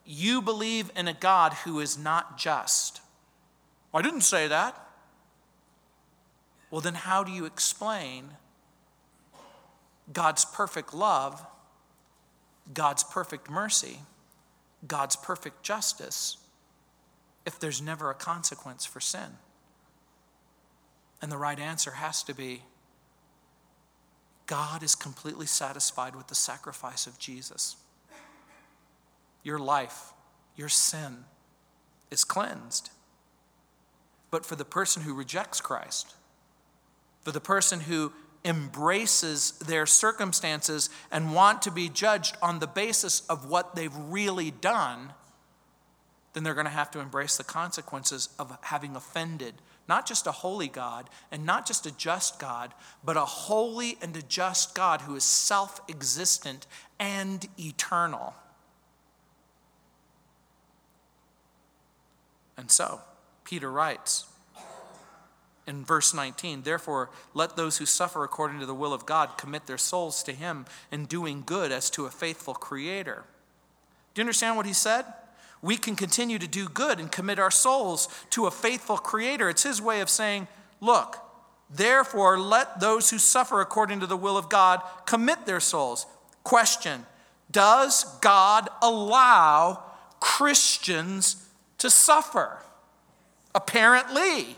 [0.05, 3.01] you believe in a God who is not just.
[3.95, 4.79] I didn't say that.
[6.71, 8.31] Well, then, how do you explain
[10.13, 11.47] God's perfect love
[12.73, 13.99] God's perfect mercy,
[14.87, 16.39] God's perfect justice,
[17.45, 19.39] if there's never a consequence for sin?
[21.21, 22.63] And the right answer has to be
[24.47, 27.77] God is completely satisfied with the sacrifice of Jesus.
[29.43, 30.13] Your life,
[30.55, 31.25] your sin
[32.11, 32.91] is cleansed.
[34.31, 36.15] But for the person who rejects Christ,
[37.23, 38.13] for the person who
[38.45, 44.51] embraces their circumstances and want to be judged on the basis of what they've really
[44.51, 45.13] done,
[46.33, 49.55] then they're going to have to embrace the consequences of having offended
[49.89, 52.73] not just a holy God and not just a just God,
[53.05, 56.67] but a holy and a just God who is self existent
[56.99, 58.35] and eternal.
[62.57, 63.01] And so,
[63.45, 64.27] Peter writes,
[65.67, 69.67] in verse 19, therefore, let those who suffer according to the will of God commit
[69.67, 73.25] their souls to Him in doing good as to a faithful Creator.
[74.13, 75.05] Do you understand what he said?
[75.63, 79.49] We can continue to do good and commit our souls to a faithful Creator.
[79.49, 80.49] It's His way of saying,
[80.81, 81.19] look,
[81.71, 86.07] Therefore, let those who suffer according to the will of God commit their souls.
[86.45, 87.07] Question
[87.51, 89.83] Does God allow
[90.21, 91.49] Christians
[91.79, 92.59] to suffer?
[93.55, 94.57] Apparently.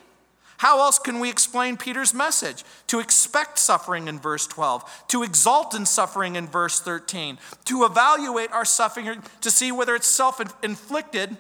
[0.59, 2.65] How else can we explain Peter's message?
[2.89, 8.53] To expect suffering in verse 12, to exalt in suffering in verse 13, to evaluate
[8.53, 11.37] our suffering to see whether it's self inflicted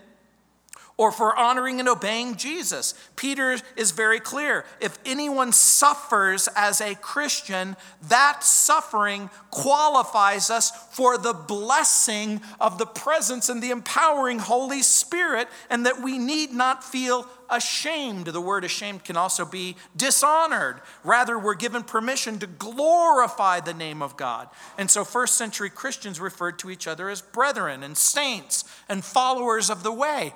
[0.98, 2.94] or for honoring and obeying Jesus.
[3.16, 4.64] Peter is very clear.
[4.80, 7.76] If anyone suffers as a Christian,
[8.08, 15.48] that suffering qualifies us for the blessing of the presence and the empowering Holy Spirit,
[15.68, 18.26] and that we need not feel ashamed.
[18.26, 20.80] The word ashamed can also be dishonored.
[21.04, 24.48] Rather, we're given permission to glorify the name of God.
[24.78, 29.70] And so, first century Christians referred to each other as brethren and saints and followers
[29.70, 30.32] of the way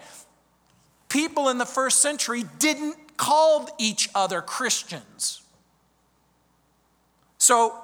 [1.10, 5.42] people in the first century didn't call each other Christians.
[7.36, 7.74] So,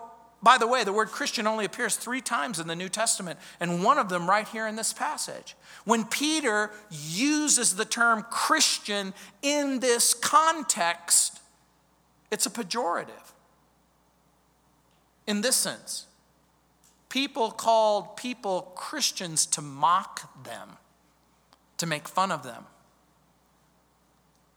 [0.43, 3.83] by the way, the word Christian only appears three times in the New Testament, and
[3.83, 5.57] one of them right here in this passage.
[5.85, 9.12] When Peter uses the term Christian
[9.43, 11.41] in this context,
[12.31, 13.33] it's a pejorative.
[15.27, 16.07] In this sense,
[17.09, 20.77] people called people Christians to mock them,
[21.79, 22.66] to make fun of them.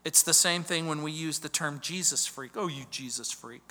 [0.10, 2.53] It's the same thing when we use the term Jesus freak.
[2.55, 3.62] Oh, you Jesus freak.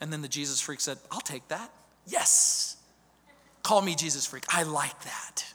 [0.00, 1.72] And then the Jesus freak said, I'll take that.
[2.06, 2.76] Yes.
[3.64, 4.44] Call me Jesus freak.
[4.48, 5.52] I like that.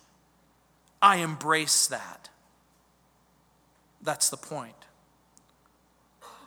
[1.01, 2.27] I embrace that.
[4.01, 4.75] That's the point.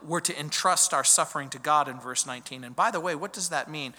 [0.07, 2.63] We're to entrust our suffering to God in verse 19.
[2.63, 3.95] And by the way, what does that mean?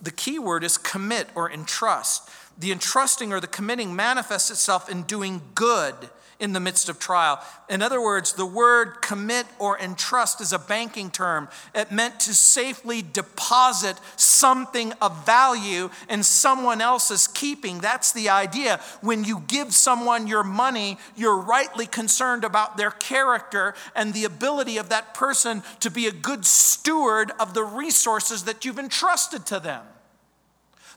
[0.00, 2.30] The key word is commit or entrust.
[2.56, 7.40] The entrusting or the committing manifests itself in doing good in the midst of trial.
[7.68, 11.48] In other words, the word commit or entrust is a banking term.
[11.74, 17.78] It meant to safely deposit something of value in someone else's keeping.
[17.78, 18.80] That's the idea.
[19.00, 24.76] When you give someone your money, you're rightly concerned about their character and the ability
[24.76, 29.60] of that person to be a good steward of the resources that you've entrusted to
[29.60, 29.84] them.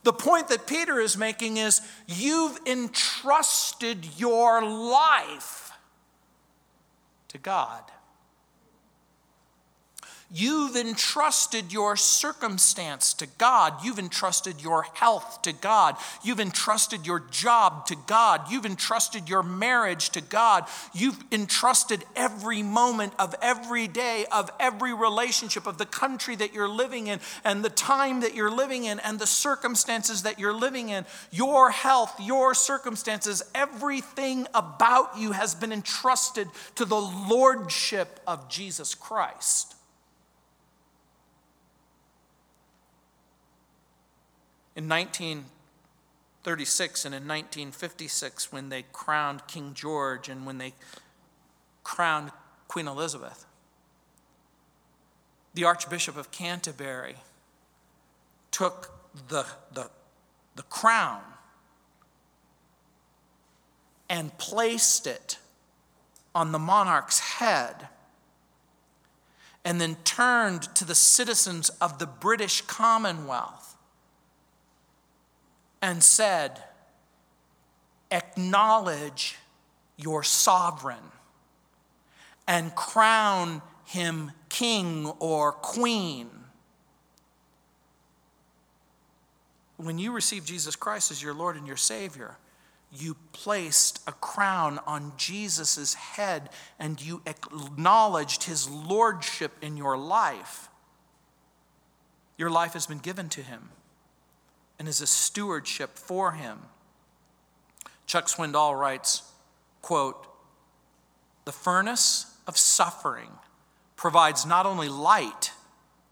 [0.08, 5.74] The point that Peter is making is you've entrusted your life
[7.28, 7.84] to God.
[10.30, 13.76] You've entrusted your circumstance to God.
[13.82, 15.96] You've entrusted your health to God.
[16.22, 18.52] You've entrusted your job to God.
[18.52, 20.66] You've entrusted your marriage to God.
[20.94, 26.68] You've entrusted every moment of every day, of every relationship, of the country that you're
[26.68, 30.90] living in, and the time that you're living in, and the circumstances that you're living
[30.90, 31.06] in.
[31.32, 38.94] Your health, your circumstances, everything about you has been entrusted to the Lordship of Jesus
[38.94, 39.77] Christ.
[44.78, 50.76] In 1936 and in 1956, when they crowned King George and when they
[51.84, 52.32] crowned
[52.68, 53.48] Queen Elizabeth,
[55.56, 57.16] the Archbishop of Canterbury
[58.52, 58.92] took
[59.30, 59.90] the, the,
[60.56, 61.24] the crown
[64.08, 65.40] and placed it
[66.36, 67.88] on the monarch's head
[69.66, 73.67] and then turned to the citizens of the British Commonwealth
[75.82, 76.62] and said,
[78.12, 79.38] Acknowledge
[79.98, 81.12] your sovereign
[82.48, 86.30] and crown him king or queen.
[89.78, 92.38] When you receive Jesus Christ as your Lord and your Savior,
[92.92, 96.50] you placed a crown on Jesus' head
[96.80, 100.70] and you acknowledged his lordship in your life.
[102.38, 103.70] Your life has been given to him
[104.80, 106.60] and is a stewardship for him.
[108.06, 109.24] Chuck Swindoll writes,
[109.82, 110.28] quote,
[111.46, 113.32] the furnace of suffering
[113.96, 115.52] provides not only light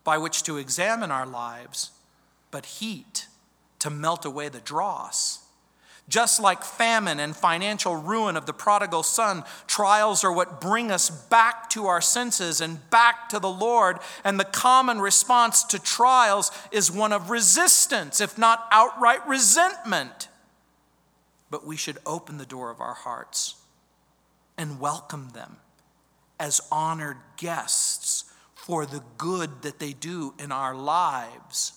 [0.03, 1.91] by which to examine our lives,
[2.51, 3.27] but heat
[3.79, 5.44] to melt away the dross.
[6.07, 11.09] Just like famine and financial ruin of the prodigal son, trials are what bring us
[11.09, 13.97] back to our senses and back to the Lord.
[14.23, 20.27] And the common response to trials is one of resistance, if not outright resentment.
[21.49, 23.55] But we should open the door of our hearts
[24.57, 25.57] and welcome them
[26.39, 31.73] as honored guests for the good that they do in our lives.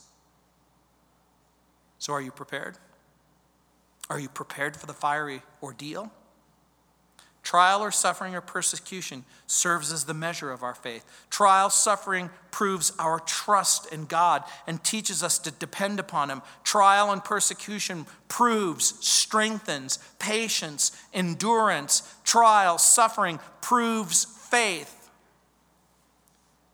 [1.98, 2.76] So, are you prepared?
[4.10, 6.10] Are you prepared for the fiery ordeal?
[7.42, 11.06] Trial or suffering or persecution serves as the measure of our faith.
[11.30, 16.42] Trial, suffering proves our trust in God and teaches us to depend upon Him.
[16.62, 22.14] Trial and persecution proves, strengthens patience, endurance.
[22.22, 25.08] Trial, suffering proves faith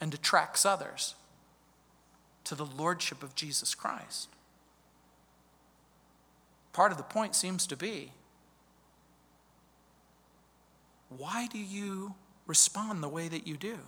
[0.00, 1.14] and attracts others
[2.42, 4.33] to the Lordship of Jesus Christ.
[6.74, 8.10] Part of the point seems to be
[11.08, 12.14] why do you
[12.46, 13.78] respond the way that you do?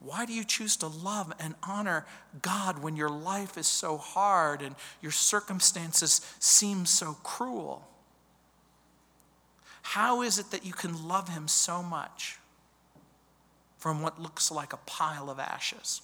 [0.00, 2.04] Why do you choose to love and honor
[2.42, 7.88] God when your life is so hard and your circumstances seem so cruel?
[9.82, 12.38] How is it that you can love Him so much
[13.78, 16.02] from what looks like a pile of ashes?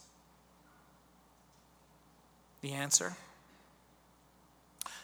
[2.60, 3.16] The answer?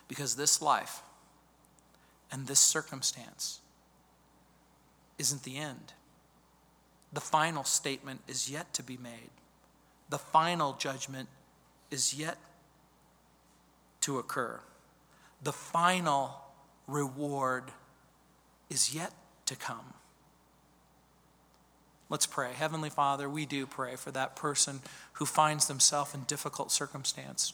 [0.08, 1.02] Because this life
[2.32, 3.60] and this circumstance
[5.18, 5.92] isn't the end.
[7.12, 9.30] The final statement is yet to be made.
[10.08, 11.28] The final judgment
[11.90, 12.38] is yet
[14.02, 14.60] to occur.
[15.42, 16.40] The final
[16.86, 17.64] reward
[18.70, 19.12] is yet
[19.46, 19.94] to come.
[22.10, 22.52] Let's pray.
[22.54, 24.80] Heavenly Father, we do pray for that person
[25.14, 27.52] who finds themselves in difficult circumstance.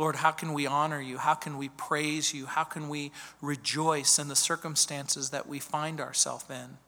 [0.00, 1.18] Lord, how can we honor you?
[1.18, 2.46] How can we praise you?
[2.46, 6.78] How can we rejoice in the circumstances that we find ourselves in?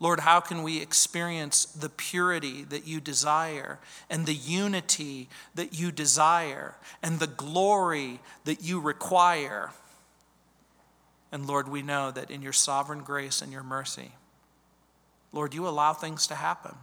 [0.00, 5.92] Lord, how can we experience the purity that you desire and the unity that you
[5.92, 9.70] desire and the glory that you require?
[11.30, 14.12] And Lord, we know that in your sovereign grace and your mercy,
[15.32, 16.76] Lord, you allow things to happen.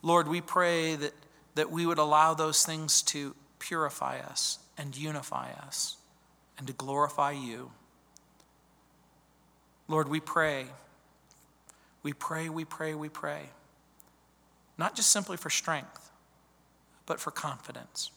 [0.00, 1.12] Lord, we pray that,
[1.56, 5.98] that we would allow those things to purify us and unify us
[6.58, 7.70] and to glorify you.
[9.86, 10.66] Lord, we pray.
[12.02, 13.50] We pray, we pray, we pray.
[14.76, 16.10] Not just simply for strength,
[17.06, 18.10] but for confidence.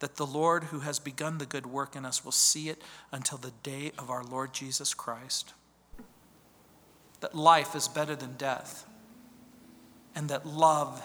[0.00, 3.38] That the Lord who has begun the good work in us will see it until
[3.38, 5.54] the day of our Lord Jesus Christ.
[7.20, 8.86] That life is better than death,
[10.14, 11.02] and that love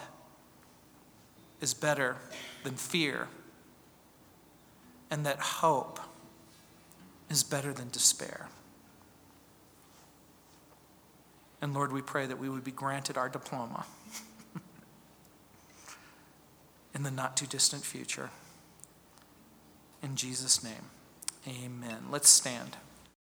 [1.64, 2.18] is better
[2.62, 3.26] than fear,
[5.10, 5.98] and that hope
[7.30, 8.48] is better than despair.
[11.62, 13.86] And Lord, we pray that we would be granted our diploma
[16.94, 18.28] in the not too distant future.
[20.02, 20.90] In Jesus' name,
[21.48, 22.08] amen.
[22.10, 22.76] Let's stand.